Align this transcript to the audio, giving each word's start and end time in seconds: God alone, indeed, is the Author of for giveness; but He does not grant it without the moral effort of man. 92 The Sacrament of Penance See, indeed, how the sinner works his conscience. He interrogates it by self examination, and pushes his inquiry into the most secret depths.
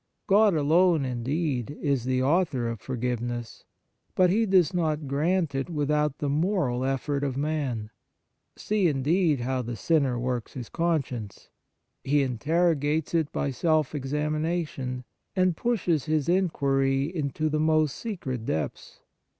God 0.25 0.55
alone, 0.55 1.05
indeed, 1.05 1.77
is 1.79 2.05
the 2.05 2.23
Author 2.23 2.67
of 2.67 2.81
for 2.81 2.97
giveness; 2.97 3.65
but 4.15 4.31
He 4.31 4.47
does 4.47 4.73
not 4.73 5.07
grant 5.07 5.53
it 5.53 5.69
without 5.69 6.17
the 6.17 6.27
moral 6.27 6.83
effort 6.83 7.23
of 7.23 7.37
man. 7.37 7.91
92 8.55 8.55
The 8.55 8.61
Sacrament 8.61 8.79
of 8.79 8.83
Penance 8.83 9.05
See, 9.05 9.11
indeed, 9.27 9.39
how 9.41 9.61
the 9.61 9.75
sinner 9.75 10.19
works 10.19 10.53
his 10.55 10.69
conscience. 10.69 11.49
He 12.03 12.23
interrogates 12.23 13.13
it 13.13 13.31
by 13.31 13.51
self 13.51 13.93
examination, 13.93 15.03
and 15.35 15.55
pushes 15.55 16.05
his 16.05 16.27
inquiry 16.27 17.03
into 17.15 17.47
the 17.47 17.59
most 17.59 17.95
secret 17.95 18.43
depths. 18.43 19.01